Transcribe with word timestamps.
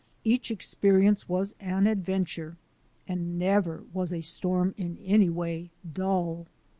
Each 0.23 0.49
experience 0.49 1.29
was 1.29 1.53
an 1.59 1.85
adventure, 1.85 2.57
and 3.07 3.37
never 3.37 3.83
was 3.93 4.11
a 4.11 4.21
storm 4.21 4.73
in 4.75 4.97
any 5.05 5.29
way 5.29 5.69
dull. 5.93 6.47